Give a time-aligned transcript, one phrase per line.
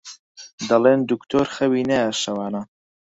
[0.69, 2.61] دەڵێن دوکتۆر خەوی نایە شەوانە